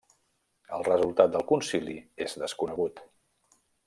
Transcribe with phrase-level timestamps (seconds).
[0.77, 1.99] El resultat del concili
[2.29, 3.05] és desconegut.